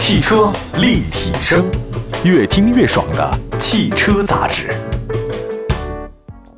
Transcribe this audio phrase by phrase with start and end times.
[0.00, 1.70] 汽车立体声，
[2.24, 4.74] 越听越爽的汽车杂志。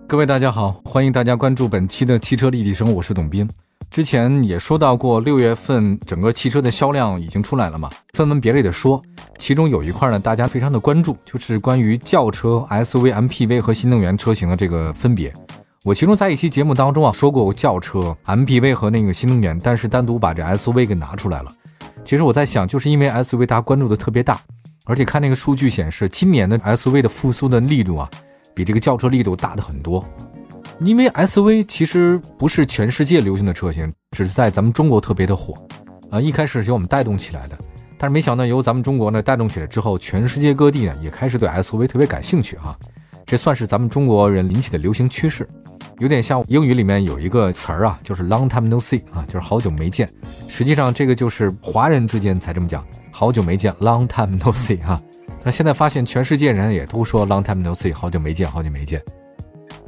[0.06, 3.46] 各位大家好，欢迎大家关注本期的汽车立体声，我是董斌。
[3.90, 9.02] 之前也说到过，六月份整个汽车的销量已经出来了嘛，分门别类的说，
[9.38, 15.34] 其中有一块呢，大家非常的关注，就是关于轿车、SUV、MPV 和新能源车型的这个分别。
[15.84, 21.52] 我其中在一期节目当中啊说过轿车、MPV 和那个新能源，但是单独把这 SUV 给拿出来了。
[22.05, 24.41] 其实我在想，就是因为 SUV 大家关注的特别大，
[24.87, 28.10] 而且看那个数据显示，今年的 SUV 的复苏的力度啊，
[28.55, 30.05] 比这个轿车力度大的很多。
[30.80, 35.55] 因为 SUV 其实不是全世界流行的车型，只是在咱们中国特别的火
[36.10, 37.57] 啊，一开始是由我们带动起来的，
[37.96, 42.77] 但是没想到由咱们中国呢带动起来之后，全世界各地呢也开始对 SUV 特别感兴趣哈，
[43.24, 45.48] 这算是咱们中国人引起的流行趋势。
[46.02, 50.10] 有点像英语里面有一个词儿啊，就是 long time no see 啊，就是好久没见。
[50.48, 55.01] 实际上这个就是华人之间才这么讲，好久没见，long time no see 啊。
[55.45, 59.01] 那现在发现全世界人也都说 long time no see，好久没见，好久没见。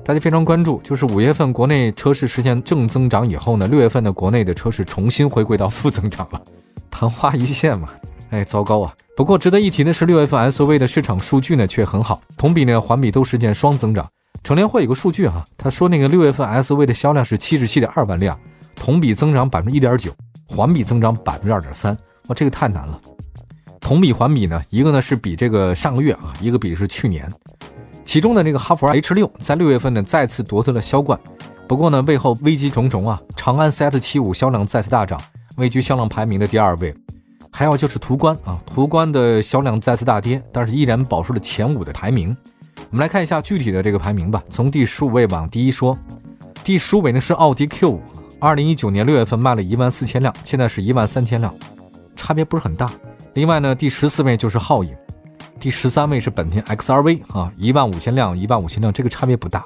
[0.04, 6.40] 大家非常关注，就是五月份国内车市实现正增长以后呢，六月份的国内的车市重新回归到负增长了，
[6.92, 7.88] 昙花一现嘛。
[8.30, 8.94] 哎，糟糕啊！
[9.16, 14.06] 不过值得一提的是，六月份 SUV 的市场数据呢却很好，同比呢环比都实现双增长。
[14.42, 18.38] 乘联会有个数据哈，他说那个六月份 SUV 的销量是七十七点二万辆，
[18.74, 20.12] 同比增长百分之一点九，
[20.46, 21.96] 环比增长百分之二点三。
[22.28, 23.00] 哇，这个太难了。
[23.80, 27.30] 同比环比呢，一个呢是比这个上个月啊，一个比是去年。
[28.04, 31.18] 其中的这个哈弗 H 六在六月份呢再次夺得了销冠，
[31.66, 35.18] 不过呢背后危机重重啊，长安 CS 七五销量再次大涨，
[35.56, 36.94] 位居销量排名的第二位。
[37.50, 42.36] 还有就是途观啊，途观的销量再次大跌，但是依然保住了前五的排名。
[42.94, 44.40] 我们来看一下具体的这个排名吧。
[44.48, 45.98] 从第十五位往第一说，
[46.62, 48.00] 第十五位呢是奥迪 Q 五，
[48.38, 51.52] 二零一九年六月份卖了一万四千辆，现在是一万三千辆，
[52.14, 52.88] 差别不是很大。
[53.32, 54.94] 另外呢，第十四位就是皓影，
[55.58, 59.64] 第十三位是本田 XRV 啊，一万五千辆，一万五千辆，这个差别不大。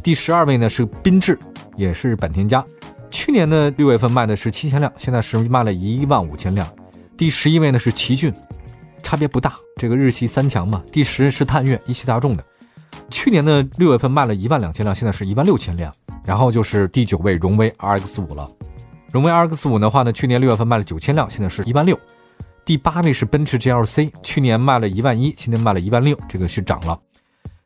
[0.00, 1.36] 第十二位呢是缤智，
[1.74, 2.64] 也是本田家，
[3.10, 6.64] 去年的六月份卖的是七千辆，现在是卖了一万五千辆。
[7.16, 8.32] 第十一位呢是奇骏，
[9.02, 10.80] 差别不大，这个日系三强嘛。
[10.92, 12.44] 第十是探岳，一汽大众的。
[13.10, 15.92] 去年的六月份卖了一万两千辆，现在是一万六千辆。
[16.24, 18.46] 然后就是第九位荣威 RX 五了。
[19.10, 21.98] 荣威 RX 五的话呢，去年六月份卖了九千辆，现在是一万六。
[22.66, 27.00] 第八位是奔驰 GLC，去年卖了一万一，今年卖了一万六，这个是涨了。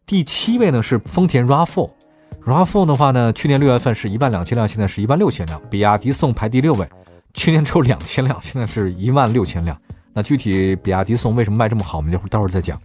[0.07, 5.61] 第七位呢是丰田 RAV4，RAV4 的话呢，去年六月份是一万两千辆，现在是一万六千辆。
[5.69, 6.89] 比亚迪宋排第六位，
[7.35, 9.77] 去年只有两千辆，现在是一万六千辆。
[10.13, 12.81] 那具体比亚迪宋为什么卖这么好，我们待会儿再讲。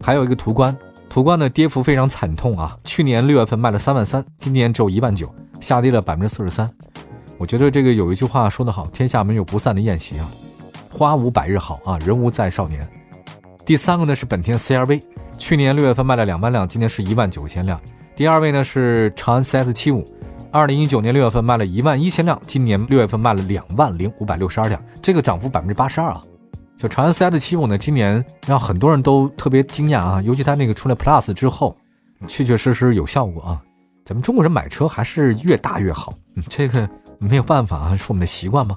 [0.00, 0.76] 还有一个途观。
[1.14, 2.76] 途观的跌幅非常惨痛啊！
[2.82, 6.68] 去年六月份卖了三万三，今年只有一万九，下跌了百分之四十三。
[7.38, 10.28] 我觉得这个有一句话说得好：“天下没有不散的宴席啊，
[10.90, 12.84] 花无百日好啊，人无再少年。”
[13.64, 15.00] 第三个呢是本田 CRV，
[15.38, 17.80] 去年六月份卖了两万辆，今年是一万九千辆。
[18.16, 20.04] 第二位呢是长安 CS 七五，
[20.50, 26.20] 二零一九年六月份卖了一万一千辆，今年六月份卖了两万零五百六十二辆，这个涨幅百分之八十二啊。
[26.84, 31.74] 就长安 CS 七五呢，今年让很多人都特别惊讶啊，尤其它那个出来 Plus 之后，
[32.28, 33.62] 确确实实有效果啊。
[34.04, 36.12] 咱们中国人买车还是越大越好，
[36.46, 36.86] 这个
[37.20, 38.76] 没有办法啊，是我们的习惯吗？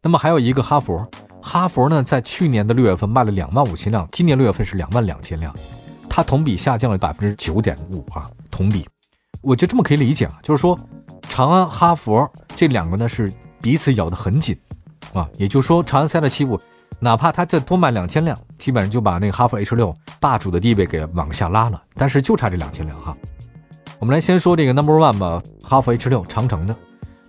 [0.00, 1.06] 那么还有一个哈佛，
[1.42, 5.54] 哈佛呢在去年的六月份卖了两万五千辆，今年六月份是两万两千辆，
[6.08, 8.88] 它同比下降了百分之九点五啊，同比。
[9.42, 10.78] 我就这么可以理解啊，就是说
[11.28, 12.26] 长安、哈佛
[12.56, 13.30] 这两个呢是
[13.60, 14.58] 彼此咬得很紧
[15.12, 16.58] 啊，也就是说长安 CS 七五。
[17.00, 21.82] 哪怕它再多卖两千辆，基本上就把那个哈弗 H 六霸主的地位给往下拉了。
[21.94, 23.16] 但是就差这两千辆哈。
[23.98, 26.76] 我们来先说这个 Number One 吧，哈弗 H 六长城的。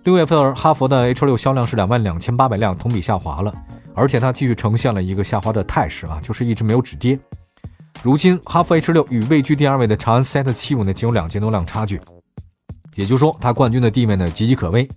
[0.04, 3.52] 六月份哈弗的 H 六销量是两万两千八百辆，同比下滑了，
[3.94, 7.18] 而且它继续呈现了一个下滑的态势啊，就是一直没有止跌。
[8.02, 12.00] 如今哈弗 H 六与位居第二位的长安 CS 七五呢，仅有两千多辆差距，
[12.94, 14.88] 也就是说它冠军的地位呢岌岌可危。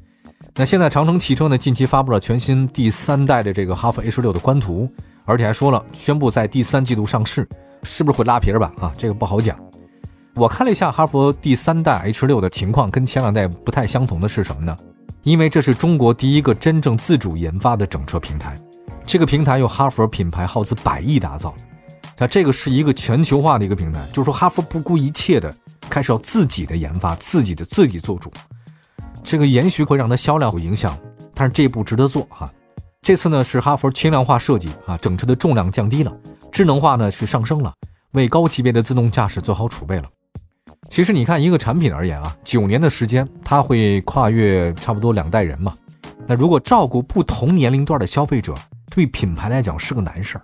[0.60, 4.92] 那现在长城汽车呢，近期发布了全新第三代的这个哈弗 H 六的官图，
[5.24, 7.48] 而且还说了宣布在第三季度上市，
[7.84, 8.70] 是不是会拉皮儿吧？
[8.82, 9.58] 啊，这个不好讲。
[10.36, 14.76] 我看了一下哈弗第三代 H 六的情况，跟前两代不太相同的是什么呢？
[15.24, 18.54] 因为这是中国第一个真正自主研发的整车平台，
[19.06, 21.56] 这个平台由哈弗品牌耗资百亿打造，
[22.18, 25.56] 那这个是一个全球化的一个平台，就是说哈弗不顾一切的
[25.90, 28.30] 开始要自己的研发，自己的自己做主。
[29.30, 30.98] 这个延续会让它销量有影响，
[31.36, 32.52] 但是这一步值得做哈。
[33.00, 36.12] 这次呢是哈弗轻量化设计啊，整车的重量降低了，
[36.52, 37.72] 智能化呢是上升了，
[38.14, 40.06] 为高级别的自动驾驶做好储备了。
[40.90, 45.72] 其实你看一个产品而言啊，九年的时间它会跨越差不多两代人嘛。
[46.26, 48.56] 那如果照顾不同年龄段的消费者，
[48.90, 50.44] 对品牌来讲是个难事儿，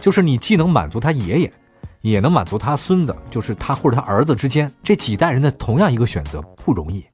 [0.00, 1.52] 就是你既能满足他爷爷，
[2.00, 7.04] 也能满足他孙子，就是他或者他儿子之间这几代人的同样一个选择不容易，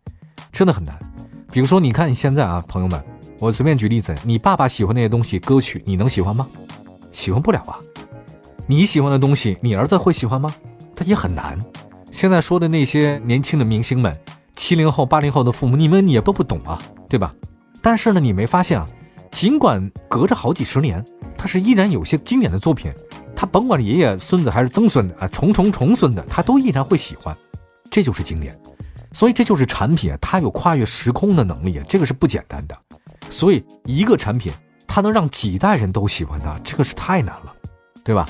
[0.61, 0.95] 真的很难。
[1.51, 3.03] 比如说，你看你现在啊，朋友们，
[3.39, 6.47] 我随便举例子，你爸爸喜欢那些东西，歌曲，你能喜欢吗？
[7.11, 7.81] 喜欢不了啊。
[8.67, 10.55] 你喜欢的东西，你儿子会喜欢吗？
[10.95, 11.59] 他也很难。
[12.13, 14.15] 现在说的那些年轻的明星们，
[14.55, 16.79] 七零后、八零后的父母，你们也都不懂啊，
[17.09, 17.35] 对吧？
[17.81, 18.87] 但是呢，你没发现啊？
[19.33, 21.03] 尽管隔着好几十年，
[21.39, 22.93] 他是依然有些经典的作品，
[23.35, 27.35] 他甭管爷爷、孙子还是曾孙的啊，重重重孙的，他都依然会喜欢，
[27.91, 28.55] 这就是经典。
[29.13, 32.77] 所以这就是产品啊，它有跨越时空的能力啊，这个是不简单的。
[33.29, 34.53] 所以一个产品，
[34.87, 37.53] 它能让几代人都喜欢它，这个是太难了，
[38.05, 38.27] 对吧？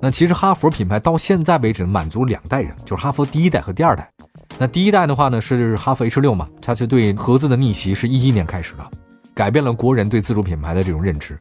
[0.00, 4.08] 那其实哈佛品牌到现在为止满足两代人，就是哈佛第一代和第二代。
[4.56, 8.90] 那第一代的话呢，是哈佛 H 六嘛，它是对合资的逆袭是一一年开始的。
[9.34, 11.38] 改变了国人对自主品牌的这种认知。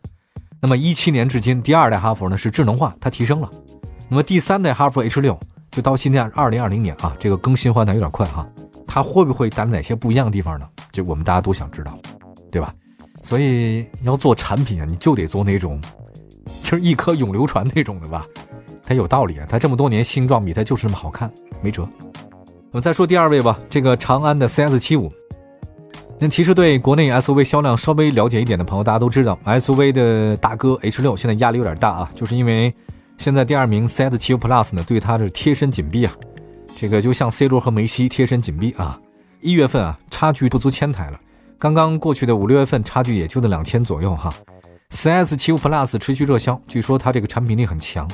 [0.59, 3.49] 那么一七年至今，第二代哈佛呢是智能化，它提升了。
[4.09, 5.39] 那么第三代哈佛 H 六
[5.71, 8.47] 就到现在二零二零年啊，这个更新换代有点快哈，
[8.97, 10.67] 它会不会带来哪些不一样的地方呢？
[10.91, 11.95] 就我们大家都想知道，
[12.51, 12.73] 对吧？
[13.21, 15.79] 所以要做产品啊，你就得做那种
[16.63, 18.25] 就是一颗永流传那种的吧，
[18.81, 21.83] 它有道理啊，它这么多年形状比它就是那么好看，没辙。
[21.83, 25.13] 我们再说第二位吧，这个长安的 CS 七五。
[26.17, 32.73] 那其实对国内 SUV 销量稍微了解一点的朋友，大家都知道，SUV 的大哥 H 六现在压力有点大啊，就是因为
[33.19, 36.11] 现在第二名 CS7 Plus 呢，对它是贴身紧逼啊，
[36.79, 38.99] 这个就像 C 罗和梅西贴身紧逼啊。
[39.41, 41.19] 一月份啊，差距不足千台了，
[41.57, 44.31] 刚刚过去的五六月份，差距也就那两千左右哈。
[44.91, 48.07] CS7 Plus 持续热销，据说它这个产品力很强，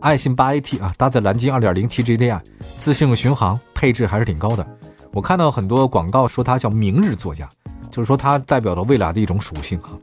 [0.00, 2.38] 爱信八 AT 啊，搭载蓝鲸 2.0T GDI，
[2.76, 4.78] 自适应巡航，配置还是挺高的。
[5.14, 7.48] 我看到很多广告说它叫明日座驾，
[7.90, 9.98] 就是说它代表了未来的一种属性哈。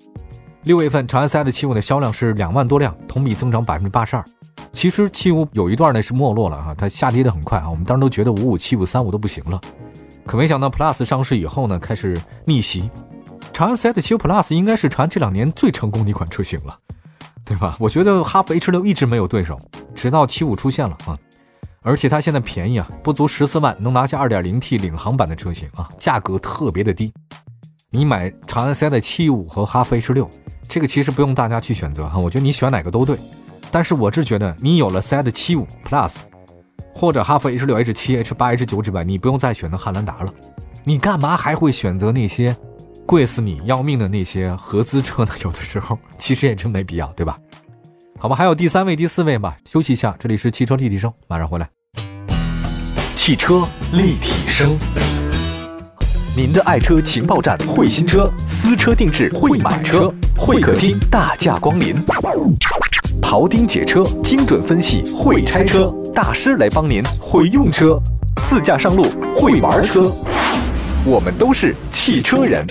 [0.63, 4.25] 六月份长安 CS 七五的销量是两万多辆，同比增长百分之八十二。
[4.79, 7.69] 其实七五有一段呢是没落了啊，它下跌的很快啊。
[7.69, 9.59] 我们当时都觉得五五七五三五都不行了，
[10.25, 12.89] 可没想到 Plus 上市以后呢，开始逆袭。
[13.51, 16.79] 长安 CS 七五 Plus 应该是长安这两年最成功的一款车型了，
[17.43, 17.75] 对吧？
[17.77, 19.59] 我觉得哈弗 H 六一直没有对手，
[19.93, 21.19] 直到七五出现了啊。
[21.81, 27.11] 而且它现在便宜啊，不足十四万能拿下 2.0T 领航版的车型啊，价格特别的低。
[27.89, 30.29] 你买长安 CS 七五和哈弗 H 六，
[30.69, 33.17] 这个其实不用大家去选择哈，我觉得你选哪个都对。
[33.71, 36.15] 但是我是觉得你有了 CS 七五 Plus
[36.93, 40.33] 或者哈弗 H 六、H 七、H 八、H 九之外，你不用再选择汉兰达了。
[40.83, 42.55] 你干嘛还会选择那些
[43.05, 45.31] 贵死你要命的那些合资车呢？
[45.43, 47.37] 有的时候其实也真没必要，对吧？
[48.19, 50.15] 好吧，还有第三位、第四位吧，休息一下。
[50.19, 51.69] 这里是汽车立体声，马上回来。
[53.15, 54.77] 汽车立体声，
[56.35, 61.95] 您的爱车情报站，会新车，私车定制，会买车，会客厅大驾光临，
[63.21, 67.99] 庖丁解车，精准分析，会拆车大师来帮您，会用车，
[68.37, 69.03] 自驾上路，
[69.35, 70.11] 会玩车，
[71.05, 72.65] 我们都是汽车人。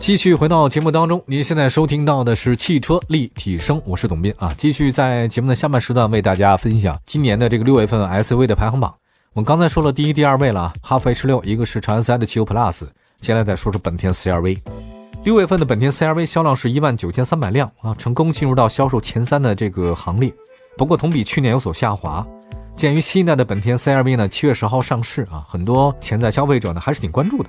[0.00, 4.52] 继续回到节目当中，您现在收听到的是汽车立体声，我是董斌啊。
[4.56, 8.94] 继续在节目的下半时段为大家分享今年的这个六月份 SUV 的排行榜。
[9.32, 12.80] 我们刚才说了第一、第二位了，哈弗 H 六，一个是长安 CS 的汽油 Plus，
[13.20, 14.58] 接下来再说说本田 CRV。
[15.24, 20.30] 六月份的本田 CRV 销量是一万九千三百辆啊，成功进入到销售前三的这个行列。
[20.76, 22.24] 不过同比去年有所下滑。
[22.76, 27.48] 鉴于新一代的本田 CRV 呢七月十号上市啊，很多潜在消费者呢还是挺关注的。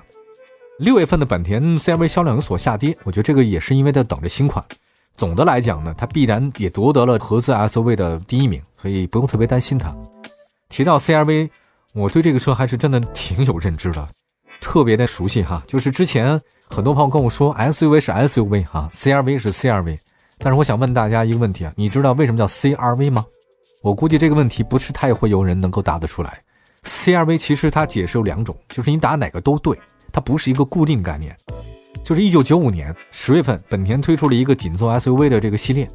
[0.79, 4.63] 六月份的本田 CRV 销量有所下跌，我觉得这个也是因为在等着新款。
[5.17, 9.93] 总的来讲呢，它必然也夺得了合资 SUV 的第一名，所以不用特别担心它。
[10.69, 11.49] 提到 CRV，
[11.93, 14.07] 我对这个车还是真的挺有认知的，
[14.65, 15.63] 特别的熟悉哈。
[15.67, 19.99] 就是之前很多朋友跟我说 SUV 是 SUV 哈，CRV 是 CRV，
[20.39, 23.23] 但是我想问大家一个问题啊，你知道为什么叫 CRV 吗？
[23.83, 26.39] 我估计这个问题不是太会有人能够答得出来。
[26.83, 29.79] CRV 其实它解释有两种，就是你答哪个都对。
[30.11, 31.35] 它不是一个固定概念，
[32.03, 35.87] 就是一九九五年十月份，本田推出了一个紧凑 SUV 的这个系列。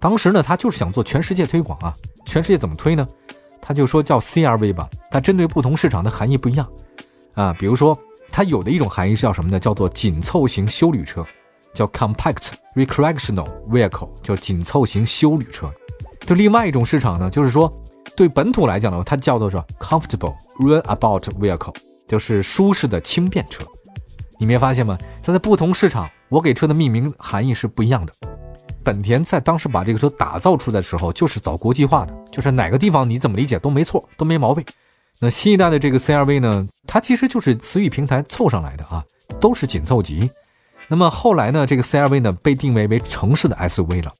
[0.00, 1.94] 当时呢，他就是想做全世界推广啊。
[2.24, 3.06] 全世界怎么推呢？
[3.60, 4.88] 他就说叫 CRV 吧。
[5.10, 6.66] 它针对不同市场的含义不一样
[7.36, 7.54] 啊。
[7.56, 7.96] 比如说，
[8.32, 9.60] 它有的一种含义是叫什么呢？
[9.60, 11.24] 叫做紧凑型休旅车，
[11.72, 15.72] 叫 Compact Recreational Vehicle，叫紧凑型休旅车。
[16.26, 17.72] 就另外一种市场呢，就是说
[18.16, 21.74] 对本土来讲的话，它叫做是 Comfortable Runabout Vehicle。
[22.08, 23.64] 就是舒适的轻便车，
[24.38, 24.96] 你没发现吗？
[25.24, 28.12] 它在不同市场，我给车的命名含义是不一样的。
[28.84, 34.64] 本田在当时把这个车打造出来的时候，就是走国际化的，就是哪个地方你怎么理解都没错，都没毛病。
[35.20, 39.02] 那新一代的这个 CRV 呢，它其实就是词语平台凑上来的啊，
[39.40, 40.30] 都是紧凑级。
[40.88, 44.12] 那么后来呢，这个 CRV 呢被定位为城市的 SUV 了。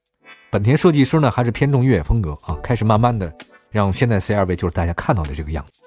[0.51, 3.33] 本田设计师呢还是偏重越野风格啊，开始慢慢的
[3.71, 5.83] 让现在 CRV 就是大家看到的这个样子，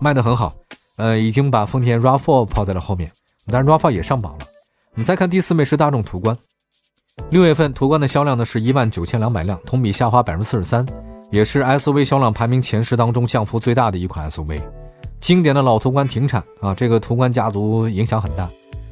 [0.00, 0.52] 卖的很好。
[0.96, 3.12] 呃，已经把丰田 RAV4 抛在了后面，
[3.46, 4.44] 但是 RAV4 也上榜了。
[4.94, 6.36] 我们再看第四位是大众途观，
[7.30, 10.84] 六月份途观的销量呢是一万九千两百辆，同比下滑百分之四十三，
[11.30, 14.60] 也是 SUV 销量排名前十当中降幅最大的一款 SUV。
[15.20, 18.48] 经典的老途观停产啊，这个途观家族影响很大。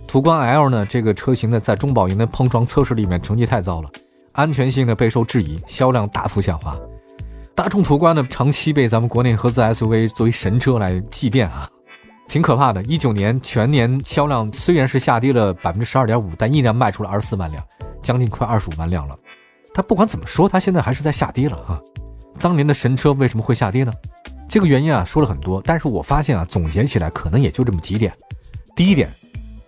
[0.06, 3.90] 途观 L 呢，这个车型呢，在中保营的碰撞测试里面成绩太糟了，
[4.32, 6.76] 安全性呢备受质疑，销量大幅下滑。
[7.54, 11.70] 大众途观呢，长期被咱们国内合资 SUV 作为神车来祭奠啊，
[12.28, 12.82] 挺可怕的。
[12.82, 17.64] 一九年全年销量虽然是下跌了百分之十二点五，但依然卖出了二十四万辆，
[18.02, 19.16] 将近快二十五万辆了。
[19.72, 21.80] 它不管怎么说，它现在还是在下跌了啊。
[22.38, 23.92] 当年的神车为什么会下跌呢？
[24.48, 28.12] 这个原因啊，说了很多，但是我发现啊，总结起来可能也就这么几点。
[28.74, 29.08] 第一点，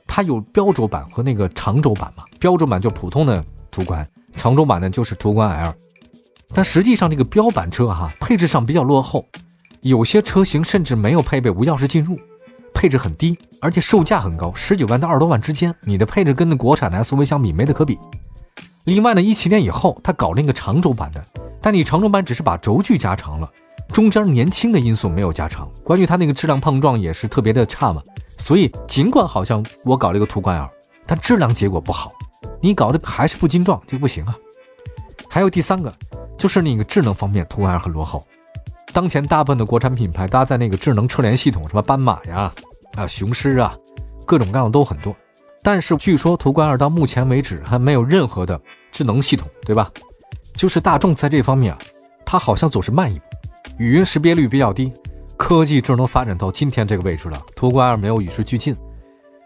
[0.06, 4.06] 它有标轴版和那个长轴版嘛，标轴版就普通的途观，
[4.36, 5.74] 长轴版呢就是途观 L。
[6.54, 9.26] 但实际上这个标版车哈，配置上比较落后，
[9.80, 12.18] 有些车型甚至没有配备无钥匙进入，
[12.72, 17.98] 配置很低，而且售价很高，十九万到二十多万之间，你的配置跟那国产的 SUV 相比没得可比。
[18.84, 21.22] 另外呢，一七年以后，它搞了一个长轴版的，
[21.60, 23.50] 但你长轴版只是把轴距加长了。
[23.92, 28.02] 中间年轻的因素没有加长，关于它那个质量碰撞也是特别的差嘛，
[28.36, 30.68] 所以尽管好像我搞了一个途观 L，
[31.06, 32.12] 但质量结果不好，
[32.60, 34.36] 你搞的还是不精壮就不行啊。
[35.26, 35.90] 还有第三个，
[36.36, 38.26] 就是那个智能方面，途观 L 很落后。
[38.92, 42.52] 当前大部分的国产品牌搭载那个智能车联系统，什么斑马呀、
[42.94, 43.74] 啊雄狮啊，
[44.26, 45.16] 各种各样的都很多，
[45.62, 48.60] 但是据说途观 L 到目前为止还没有任何的
[48.92, 49.90] 智能系统，对吧？
[50.58, 51.78] 就是大众在这方面啊，
[52.26, 53.24] 它好像总是慢一步。
[53.78, 54.92] 语音识别率比较低，
[55.36, 58.76] 科技智能发展到今天这个位置了，途观 L 没有与时俱进。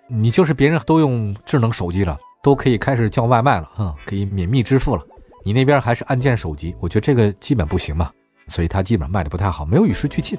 [0.09, 5.03] 你就是别人都用智能手机了，都可以开始叫外卖了，啊，可以免密支付了，
[5.45, 8.11] 你那边还是按键手机，我觉得这个基本不行嘛，
[8.49, 10.39] 所以它基本上卖的不太好，没有与时俱进。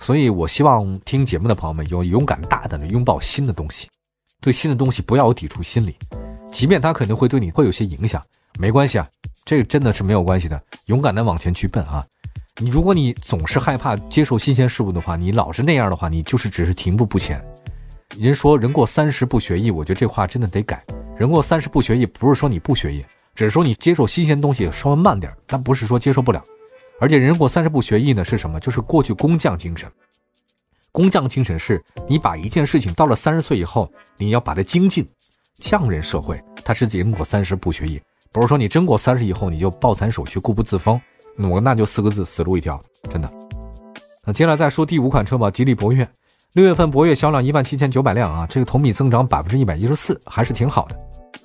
[0.00, 3.88] 所以我希望听节目的朋友们有勇敢大胆的拥抱新的东西，
[4.40, 5.96] 对新的东西不要有抵触心理，
[6.50, 8.20] 即便它可能会对你会有些影响，
[8.58, 9.08] 没关系啊，
[9.46, 12.04] 这个真的是没有关系的，勇敢的往前去奔啊。
[12.58, 17.40] 你如果你总是害怕接受新鲜事物的话，你老是那样的话，你就是只是停步不前。
[18.18, 20.82] 人说人过三十不学艺，我觉得这话真的得改。
[21.16, 23.04] 人过三十不学艺，不是说你不学艺，
[23.36, 26.44] 只是说你接受新鲜东西稍微慢点，但不是说接受不了。
[26.98, 28.58] 而且人过三十不学艺呢，是什么？
[28.58, 29.88] 就是过去工匠精神。
[30.90, 35.06] 工匠精神是你把一件事情到了三十岁以后，你要把它精进。
[35.60, 38.00] 匠人社会，他是人过三十不学艺，
[38.36, 41.00] 不是说你真过三十以后你就抱残守缺、固步自封。
[41.38, 42.78] 我那就四个字，死路一条，
[43.10, 43.32] 真的。
[44.26, 46.06] 那接下来再说第五款车吧，吉利博越。
[46.52, 50.94] 六月份博越销量一万七千九百辆啊，这个同比增长百分之一百一十四，还是挺好的。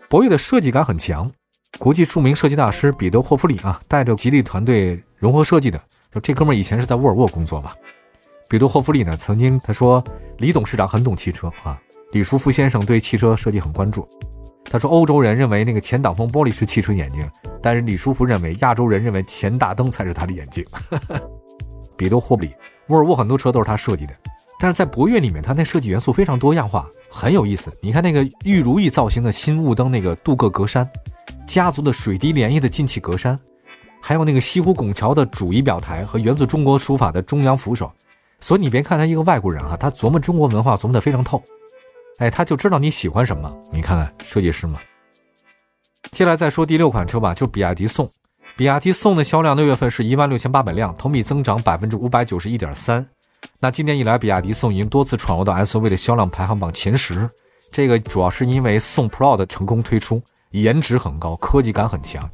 [0.10, 1.32] 博越的设计感很强，
[1.80, 5.82] 国际著名设计大师彼得霍夫里啊，带着吉利团队融合设计的。
[6.12, 7.72] 说这哥们儿以前是在沃尔沃工作嘛。
[8.50, 10.04] 彼得霍夫里呢，曾经他说
[10.40, 11.80] 李董事长很懂汽车啊，
[12.12, 14.06] 李书福先生对汽车设计很关注。
[14.66, 17.30] 他说欧洲人认为那个前挡风玻璃是汽车眼睛。
[17.62, 20.66] 但是李书福认为，亚洲人认为前大灯才是他的眼睛。
[21.96, 22.52] 彼得霍布里，
[22.88, 24.14] 沃尔沃很多车都是他设计的，
[24.60, 27.72] 但是在博越里面，他那设计元素非常多样化，很有意思。
[27.82, 30.88] 你看那个玉如意造型的新雾灯，那个镀铬格栅，
[31.46, 33.38] 家族的水滴涟漪的进气格栅，
[34.02, 37.92] 还有那个西湖拱桥的主仪表台和源自中国书法的中央扶手。
[38.40, 41.40] 所以你别看他一个外国人哈，他琢磨中国文化琢磨得非常透。
[42.18, 43.52] 哎，他就知道你喜欢什么。
[43.72, 44.80] 你看看设计师嘛。
[46.12, 48.10] 接下来再说第六款车吧，就比亚迪宋。
[48.58, 53.06] 比亚迪宋的销量六月份是一万六千八百辆，同比增长百分之五百九十一点三。
[53.60, 57.28] 那今年以来，比亚迪宋已经多次闯入到 SUV 的销量排行榜前十。
[57.72, 62.30] 这个主要是因为宋 Pro 的成功推出，颜值很高，科技感很强。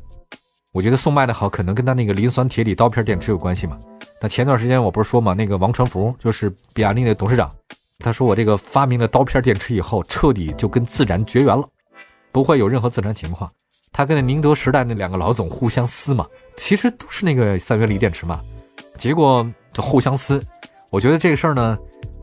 [0.74, 3.78] 我觉得宋卖的好，可能跟他那个磷酸铁锂刀片电池有关系嘛。
[4.22, 7.54] 那前段时间我不是说嘛，那个王传福就是比亚迪的董事长，
[8.00, 11.68] 他说我这个发明了刀片电池以后，彻底就跟自然绝缘了，
[12.32, 13.50] 不会有任何自燃情况。
[13.92, 16.26] 他跟那宁德时代那两个老总互相撕嘛，
[16.56, 18.40] 其实都是那个三元锂电池嘛，
[18.98, 20.42] 结果就互相撕。
[20.92, 21.78] 我觉得这个事儿呢，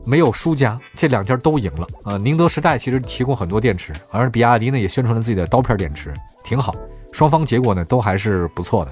[0.05, 2.17] 没有输家，这两家都赢了啊。
[2.17, 6.13] 宁德时代其实提供很多电池，而比亚迪呢也宣传了自己的刀片电池，
[6.43, 6.73] 挺好。
[7.11, 8.91] 双方结果呢都还是不错的，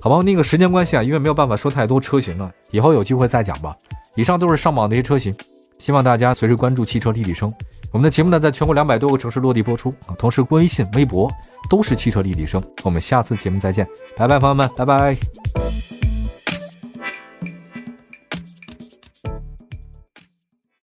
[0.00, 0.22] 好吧？
[0.22, 3.74] 那个时间关系啊，因为没有办法说太多车型了，以后有机会再讲吧。
[4.14, 5.34] 以上都是上榜的一些车型。
[5.82, 7.52] 希望大家随时关注汽车立体声，
[7.90, 11.28] 我们的节目呢，在全国两百多个城市落地播出啊，同时微信、微博
[11.68, 12.62] 都是汽车立体声。
[12.84, 13.84] 我们下次节目再见，
[14.16, 15.61] 拜拜，朋友们，拜拜。